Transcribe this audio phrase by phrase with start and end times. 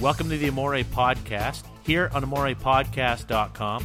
[0.00, 3.84] Welcome to the Amore Podcast, here on AmorePodcast.com.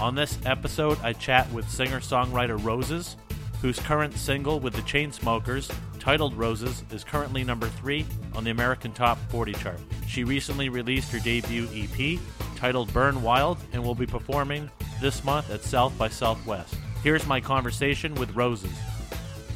[0.00, 3.16] On this episode, I chat with singer songwriter Rozes,
[3.60, 8.92] whose current single with the Chainsmokers, titled Roses, is currently number three on the American
[8.92, 9.80] Top 40 chart.
[10.06, 12.20] She recently released her debut EP,
[12.54, 14.70] titled Burn Wild, and will be performing
[15.00, 16.76] this month at South by Southwest.
[17.02, 18.70] Here's my conversation with Rozes.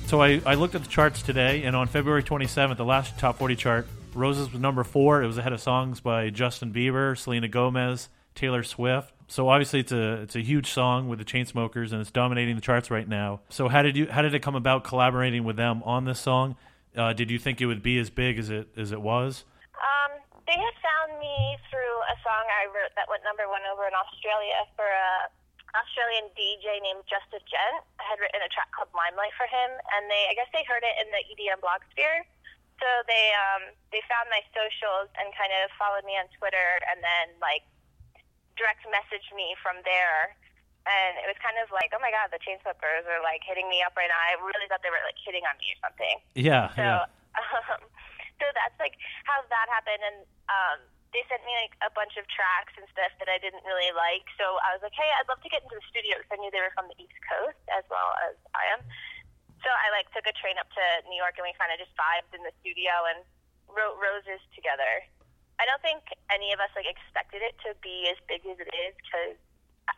[0.06, 3.38] So I, I looked at the charts today, and on February 27th, the last top
[3.38, 5.22] 40 chart, Roses was number four.
[5.22, 9.12] It was ahead of songs by Justin Bieber, Selena Gomez, Taylor Swift.
[9.28, 12.60] So obviously, it's a it's a huge song with the Chainsmokers, and it's dominating the
[12.60, 13.41] charts right now.
[13.48, 16.56] So how did you how did it come about collaborating with them on this song?
[16.96, 19.45] Uh, did you think it would be as big as it as it was?
[19.78, 20.19] Um,
[20.50, 23.95] they had found me through a song I wrote that went number one over in
[23.95, 25.30] Australia for a
[25.70, 27.86] Australian DJ named Just A Gent.
[28.02, 30.83] I had written a track called Limelight for him, and they I guess they heard
[30.83, 32.27] it in the EDM blog sphere.
[32.80, 37.05] So they um, they found my socials and kind of followed me on Twitter, and
[37.05, 37.69] then like
[38.56, 40.34] direct messaged me from there.
[40.89, 43.84] And it was kind of like, oh my god, the Chainsmokers are like hitting me
[43.84, 44.17] up right now.
[44.17, 46.17] I really thought they were like hitting on me or something.
[46.33, 47.05] Yeah, So, yeah.
[47.77, 47.84] um,
[48.41, 48.97] so that's like
[49.28, 50.81] how that happened, and um,
[51.12, 54.25] they sent me like a bunch of tracks and stuff that I didn't really like.
[54.41, 56.48] So I was like, hey, I'd love to get into the studio because I knew
[56.48, 58.39] they were from the East Coast as well as I am.
[58.39, 58.39] So I
[60.01, 62.41] like took a train up to New York, and we kind of just vibed in
[62.41, 63.20] the studio and
[63.69, 65.05] wrote roses together.
[65.61, 68.73] I don't think any of us like expected it to be as big as it
[68.73, 69.37] is because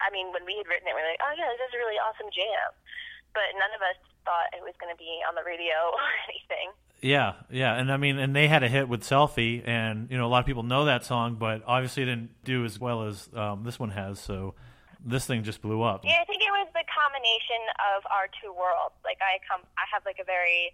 [0.03, 1.81] I mean when we had written it, we were like, oh yeah, this is a
[1.81, 2.75] really awesome jam,
[3.31, 3.95] but none of us
[4.27, 6.75] thought it was going to be on the radio or anything.
[7.03, 10.27] Yeah, yeah, and I mean, and they had a hit with "Selfie," and you know,
[10.27, 13.29] a lot of people know that song, but obviously, it didn't do as well as
[13.35, 14.21] um, this one has.
[14.21, 14.55] So,
[15.05, 16.05] this thing just blew up.
[16.05, 17.63] Yeah, I think it was the combination
[17.95, 18.95] of our two worlds.
[19.05, 20.73] Like I come, I have like a very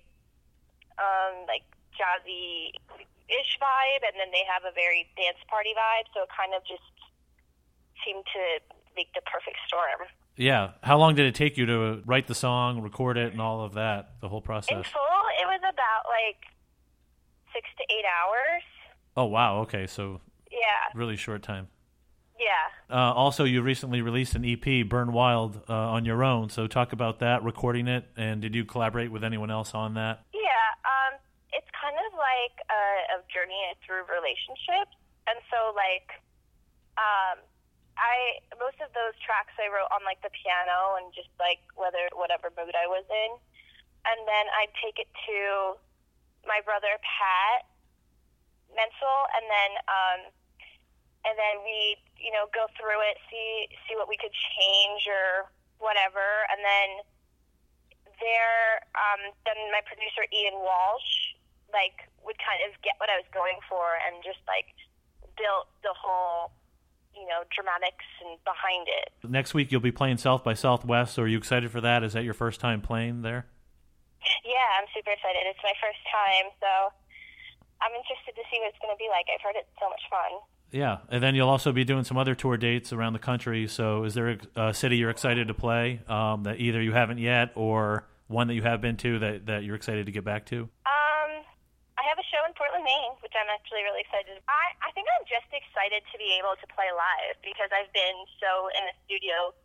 [0.99, 1.65] um, like
[1.97, 2.77] jazzy
[3.29, 6.09] ish vibe, and then they have a very dance party vibe.
[6.15, 6.85] So it kind of just
[8.05, 8.43] seemed to
[8.97, 10.09] make the perfect storm.
[10.37, 10.73] Yeah.
[10.83, 13.75] How long did it take you to write the song, record it, and all of
[13.75, 14.21] that?
[14.21, 14.77] The whole process.
[14.77, 16.47] In full, it was about like
[17.53, 18.63] six to eight hours.
[19.17, 19.61] Oh wow.
[19.63, 21.69] Okay, so Yeah, really short time.
[22.39, 22.71] Yeah.
[22.89, 26.49] Uh, also, you recently released an EP, "Burn Wild," uh, on your own.
[26.51, 30.23] So, talk about that, recording it, and did you collaborate with anyone else on that?
[30.33, 31.19] Yeah, um,
[31.53, 34.95] it's kind of like a, a journey through relationships,
[35.27, 36.15] and so like,
[36.95, 37.43] um,
[37.99, 42.07] I most of those tracks I wrote on like the piano and just like whether
[42.15, 43.31] whatever mood I was in,
[44.07, 45.75] and then I'd take it to
[46.47, 47.67] my brother Pat
[48.79, 50.21] Mencel, and then um,
[51.27, 55.51] and then we you know go through it, see see what we could change or
[55.79, 56.89] whatever, and then
[58.19, 61.39] there, um, then my producer Ian Walsh
[61.71, 64.75] like would kind of get what I was going for and just like
[65.39, 66.51] built the whole
[67.15, 69.15] you know dramatics and behind it.
[69.27, 71.15] Next week, you'll be playing South by Southwest.
[71.15, 72.03] So, are you excited for that?
[72.03, 73.47] Is that your first time playing there?
[74.45, 75.47] Yeah, I'm super excited.
[75.47, 76.71] It's my first time, so
[77.79, 79.31] I'm interested to see what it's going to be like.
[79.31, 80.43] I've heard it's so much fun.
[80.71, 83.67] Yeah, and then you'll also be doing some other tour dates around the country.
[83.69, 87.19] So, is there a, a city you're excited to play um, that either you haven't
[87.19, 90.45] yet, or one that you have been to that, that you're excited to get back
[90.53, 90.69] to?
[90.85, 91.31] Um,
[91.97, 94.37] I have a show in Portland, Maine, which I'm actually really excited.
[94.45, 98.29] I I think I'm just excited to be able to play live because I've been
[98.37, 99.57] so in the studio,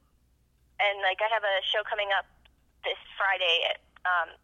[0.79, 2.31] and like I have a show coming up
[2.87, 4.39] this Friday at um,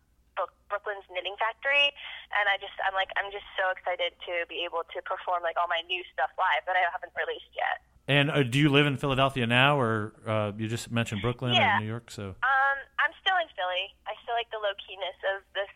[0.69, 1.91] Brooklyn's Knitting Factory,
[2.35, 5.57] and I just I'm like I'm just so excited to be able to perform like
[5.59, 7.83] all my new stuff live that I haven't released yet.
[8.09, 11.77] And uh, do you live in Philadelphia now, or uh, you just mentioned Brooklyn Yeah.
[11.77, 12.09] or New York?
[12.09, 13.93] So, Um, I'm still in Philly.
[14.09, 15.69] I still like the low keyness of this.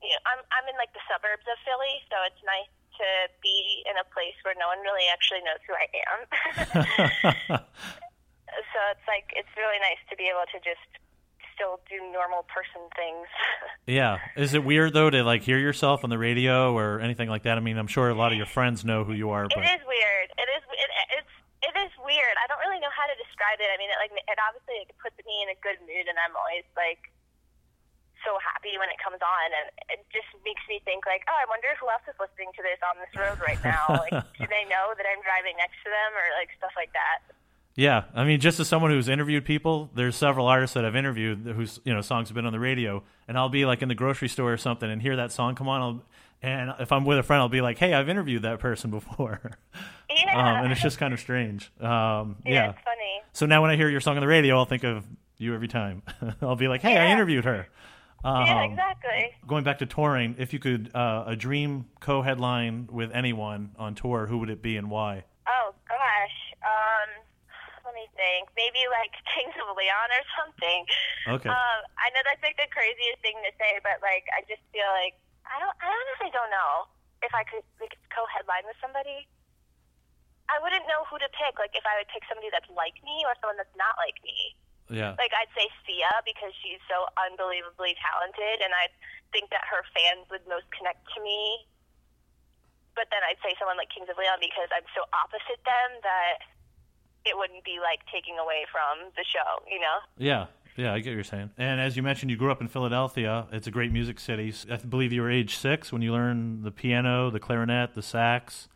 [0.00, 3.08] You know, I'm I'm in like the suburbs of Philly, so it's nice to
[3.44, 6.20] be in a place where no one really actually knows who I am.
[8.72, 10.84] so it's like it's really nice to be able to just
[11.60, 13.28] still do normal person things.
[13.86, 14.16] yeah.
[14.32, 17.60] Is it weird though to like hear yourself on the radio or anything like that?
[17.60, 19.64] I mean, I'm sure a lot of your friends know who you are, It but
[19.68, 20.28] is weird.
[20.40, 20.64] It is.
[20.72, 20.90] It,
[21.20, 21.34] it's.
[21.60, 22.36] It is weird.
[22.40, 23.68] I don't really know how to describe it.
[23.68, 26.32] I mean, it like it obviously like, puts me in a good mood, and I'm
[26.32, 27.12] always like
[28.24, 31.44] so happy when it comes on, and it just makes me think like, oh, I
[31.52, 33.92] wonder who else is listening to this on this road right now.
[34.08, 37.28] like, do they know that I'm driving next to them, or like stuff like that?
[37.76, 41.46] Yeah, I mean, just as someone who's interviewed people, there's several artists that I've interviewed
[41.46, 43.94] whose you know songs have been on the radio, and I'll be like in the
[43.94, 46.02] grocery store or something and hear that song come on, I'll,
[46.42, 49.40] and if I'm with a friend, I'll be like, "Hey, I've interviewed that person before,"
[50.10, 50.36] Yeah.
[50.58, 51.70] um, and it's just kind of strange.
[51.80, 52.70] Um, yeah, yeah.
[52.70, 53.22] it's funny.
[53.32, 55.04] So now when I hear your song on the radio, I'll think of
[55.38, 56.02] you every time.
[56.42, 57.68] I'll be like, "Hey, I interviewed her."
[58.24, 59.30] Um, yeah, exactly.
[59.46, 64.26] Going back to touring, if you could uh, a dream co-headline with anyone on tour,
[64.26, 65.24] who would it be and why?
[65.48, 65.96] Oh gosh.
[68.20, 68.52] Think.
[68.52, 70.80] Maybe like Kings of Leon or something.
[71.40, 71.48] Okay.
[71.48, 74.88] Um, I know that's like the craziest thing to say, but like I just feel
[74.92, 75.16] like
[75.48, 75.72] I don't.
[75.80, 76.84] I honestly don't know
[77.24, 79.24] if I could like co-headline with somebody.
[80.52, 81.56] I wouldn't know who to pick.
[81.56, 84.52] Like if I would pick somebody that's like me or someone that's not like me.
[84.92, 85.16] yeah.
[85.16, 88.92] Like I'd say Sia because she's so unbelievably talented, and I
[89.32, 91.64] think that her fans would most connect to me.
[92.98, 96.42] But then I'd say someone like Kings of Leon because I'm so opposite them that
[97.24, 99.98] it wouldn't be like taking away from the show, you know?
[100.18, 100.46] Yeah,
[100.76, 101.50] yeah, I get what you're saying.
[101.58, 103.46] And as you mentioned, you grew up in Philadelphia.
[103.52, 104.52] It's a great music city.
[104.70, 108.68] I believe you were age six when you learned the piano, the clarinet, the sax,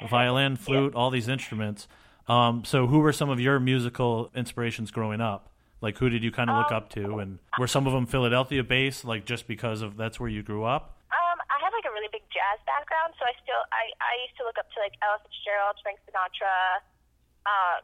[0.00, 1.88] the violin, flute, all these instruments.
[2.28, 5.48] Um, so, who were some of your musical inspirations growing up?
[5.80, 7.18] Like, who did you kind of look up to?
[7.18, 10.64] And were some of them Philadelphia based, like just because of that's where you grew
[10.64, 10.98] up?
[11.08, 14.36] Um, I have like a really big jazz background, so I still I I used
[14.38, 16.82] to look up to like Ella Fitzgerald, Frank Sinatra,
[17.48, 17.80] um,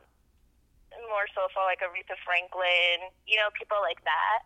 [1.09, 4.45] more soulful like Aretha Franklin, you know, people like that.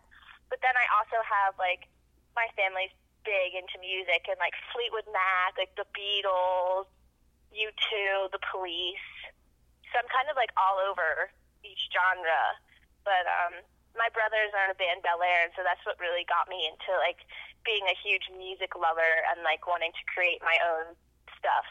[0.49, 1.91] But then I also have like
[2.33, 2.95] my family's
[3.27, 6.89] big into music and like Fleetwood Mac, like the Beatles,
[7.53, 9.11] U2, the Police.
[9.93, 11.29] So I'm kind of like all over
[11.67, 12.57] each genre.
[13.05, 13.67] But um
[13.97, 16.71] my brothers are in a band Bel Air, and so that's what really got me
[16.71, 17.27] into like
[17.67, 20.95] being a huge music lover and like wanting to create my own
[21.35, 21.67] stuff.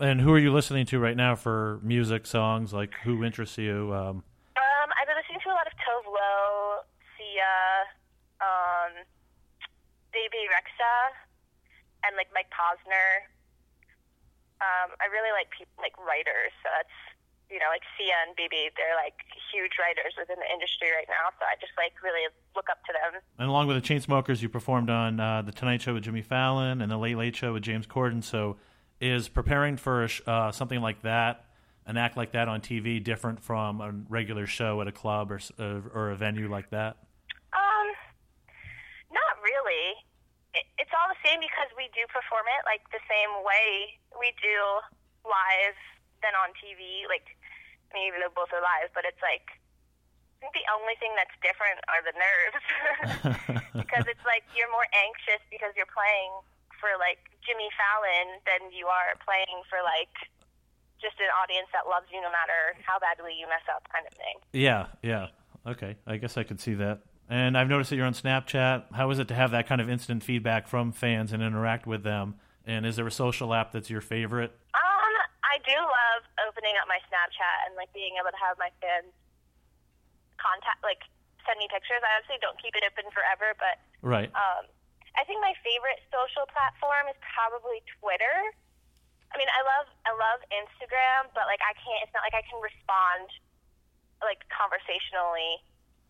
[0.00, 2.72] And who are you listening to right now for music songs?
[2.72, 3.92] Like, who interests you?
[3.94, 4.22] Um,
[4.56, 6.82] Um, I've been listening to a lot of Tove Lo,
[7.16, 7.56] Sia,
[8.40, 8.92] um,
[10.12, 10.96] Bebe Rexha,
[12.04, 13.26] and like Mike Posner.
[14.60, 16.96] Um, I really like people like writers, so that's
[17.52, 18.72] you know like Sia and Bebe.
[18.76, 19.20] They're like
[19.52, 22.24] huge writers within the industry right now, so I just like really
[22.56, 23.20] look up to them.
[23.38, 26.80] and along with the Chainsmokers, you performed on uh, the Tonight Show with Jimmy Fallon
[26.80, 28.24] and the Late Late Show with James Corden.
[28.24, 28.56] So,
[29.00, 31.44] is preparing for a sh- uh, something like that,
[31.86, 35.40] an act like that on TV, different from a regular show at a club or
[35.58, 36.96] uh, or a venue like that?
[37.52, 37.88] Um,
[39.12, 39.94] not really.
[40.54, 44.32] It, it's all the same because we do perform it like the same way we
[44.40, 44.58] do
[45.24, 45.76] live
[46.24, 47.04] than on TV.
[47.06, 47.28] Like,
[47.92, 49.60] I mean, even though both are live, but it's like
[50.36, 52.64] I think the only thing that's different are the nerves
[53.80, 56.32] because it's like you're more anxious because you're playing
[56.80, 60.12] for like Jimmy Fallon than you are playing for like
[61.00, 64.14] just an audience that loves you no matter how badly you mess up, kind of
[64.16, 64.36] thing.
[64.52, 65.28] Yeah, yeah.
[65.66, 67.00] Okay, I guess I could see that.
[67.28, 68.94] And I've noticed that you're on Snapchat.
[68.94, 72.02] How is it to have that kind of instant feedback from fans and interact with
[72.06, 72.38] them?
[72.64, 74.54] And is there a social app that's your favorite?
[74.74, 75.12] Um,
[75.42, 79.10] I do love opening up my Snapchat and like being able to have my fans
[80.38, 81.02] contact, like
[81.46, 81.98] send me pictures.
[82.02, 84.30] I obviously don't keep it open forever, but Right.
[84.34, 84.66] um,
[85.16, 88.52] I think my favorite social platform is probably Twitter.
[89.32, 92.00] I mean, I love I love Instagram, but like I can't.
[92.04, 93.28] It's not like I can respond
[94.22, 95.60] like conversationally.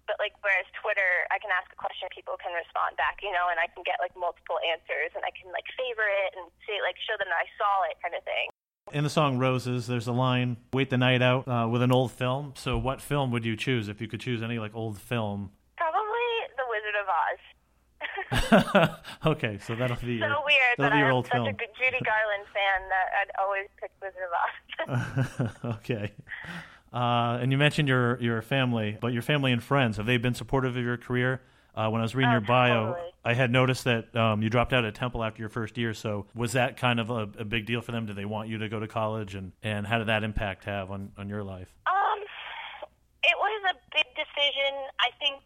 [0.07, 3.51] But like whereas Twitter, I can ask a question, people can respond back, you know,
[3.51, 6.79] and I can get like multiple answers, and I can like favor it and say
[6.79, 8.47] like show them that I saw it, kind of thing.
[8.95, 12.15] In the song Roses, there's a line, wait the night out uh, with an old
[12.15, 12.55] film.
[12.55, 15.51] So, what film would you choose if you could choose any like old film?
[15.75, 17.43] Probably The Wizard of Oz.
[19.27, 21.47] okay, so that'll be so your, weird that I'm such film.
[21.49, 25.75] a good Judy Garland fan that I'd always pick Wizard of Oz.
[25.79, 26.13] okay.
[26.93, 30.35] Uh, and you mentioned your your family, but your family and friends have they been
[30.35, 31.41] supportive of your career?
[31.75, 33.11] Uh, when I was reading Oh, your bio, totally.
[33.23, 35.93] I had noticed that um, you dropped out of Temple after your first year.
[35.93, 38.07] So was that kind of a, a big deal for them?
[38.07, 40.91] Did they want you to go to college, and, and how did that impact have
[40.91, 41.69] on, on your life?
[41.87, 42.21] Um,
[43.23, 44.73] it was a big decision.
[45.01, 45.43] I think.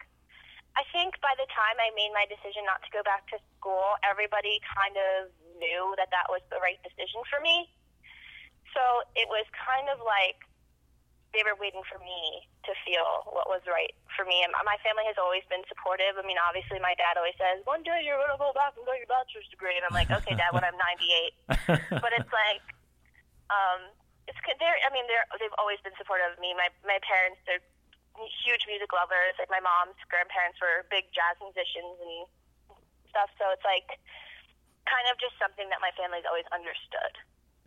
[0.78, 3.98] I think by the time I made my decision not to go back to school,
[4.06, 7.68] everybody kind of knew that that was the right decision for me.
[8.70, 8.82] So
[9.18, 10.38] it was kind of like
[11.34, 14.42] they were waiting for me to feel what was right for me.
[14.46, 16.18] And my family has always been supportive.
[16.18, 18.86] I mean, obviously, my dad always says, "One day you're going to go back and
[18.86, 22.62] get your bachelor's degree," and I'm like, "Okay, Dad, when I'm 98." but it's like
[23.50, 23.90] um
[24.30, 27.62] it's they're i mean they're they've always been supportive of me my my parents they're
[28.44, 32.28] huge music lovers like my mom's grandparents were big jazz musicians and
[33.08, 33.96] stuff so it's like
[34.84, 37.12] kind of just something that my family's always understood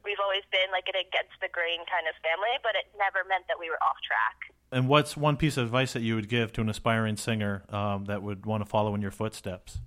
[0.05, 3.47] we've always been like an against the grain kind of family but it never meant
[3.49, 6.51] that we were off track and what's one piece of advice that you would give
[6.53, 9.77] to an aspiring singer um, that would want to follow in your footsteps,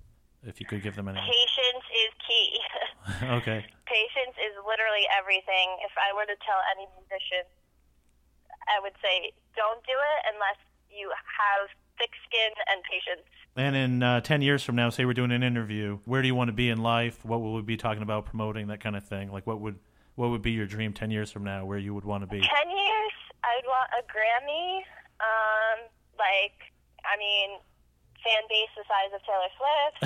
[0.47, 1.19] if you could give them any?
[1.19, 2.49] patience is key
[3.43, 3.67] okay.
[3.83, 5.75] patience is literally everything.
[5.83, 7.51] If I were to tell any musician,
[8.69, 10.57] I would say don't do it unless
[10.91, 11.69] you have
[11.99, 13.27] thick skin and patience.
[13.57, 16.35] And in uh, 10 years from now, say we're doing an interview, where do you
[16.35, 17.25] want to be in life?
[17.25, 19.33] What will we be talking about, promoting, that kind of thing?
[19.33, 19.79] Like, what would
[20.17, 22.41] what would be your dream 10 years from now, where you would want to be?
[22.41, 23.13] 10 years,
[23.45, 24.83] I'd want a Grammy.
[25.21, 25.79] Um,
[26.19, 26.73] like,
[27.05, 27.59] I mean,
[28.25, 29.99] fan base the size of Taylor Swift.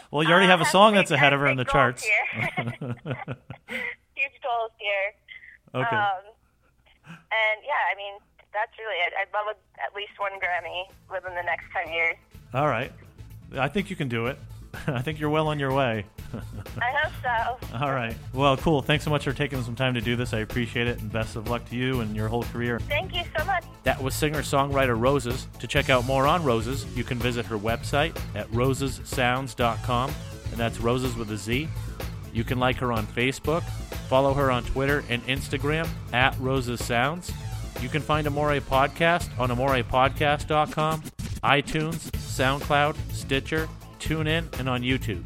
[0.10, 2.04] well, you already Uh, have a song that's ahead of her in the charts.
[2.36, 2.76] Huge
[4.42, 5.14] goals here.
[5.74, 5.96] okay.
[5.96, 6.22] Um,
[7.34, 8.14] and yeah, I mean,
[8.52, 9.12] that's really it.
[9.18, 12.16] I'd love a, at least one Grammy within the next 10 years.
[12.54, 12.92] All right.
[13.58, 14.38] I think you can do it.
[14.86, 16.04] I think you're well on your way.
[16.80, 17.78] I hope so.
[17.78, 18.16] All right.
[18.32, 18.82] Well, cool.
[18.82, 20.32] Thanks so much for taking some time to do this.
[20.32, 22.80] I appreciate it, and best of luck to you and your whole career.
[22.80, 23.64] Thank you so much.
[23.84, 25.46] That was singer songwriter Rozes.
[25.60, 30.10] To check out more on Rozes, you can visit her website at rozessounds.com,
[30.50, 31.68] and that's Rozes with a Z.
[32.34, 33.62] You can like her on Facebook,
[34.08, 37.32] follow her on Twitter and Instagram at Rozes Sounds.
[37.80, 41.02] You can find Amore Podcast on amorepodcast.com,
[41.42, 43.68] iTunes, SoundCloud, Stitcher,
[44.00, 45.24] TuneIn, and on YouTube.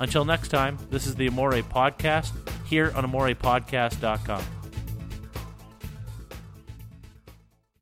[0.00, 2.32] Until next time, this is the Amore Podcast
[2.66, 4.63] here on amorepodcast.com.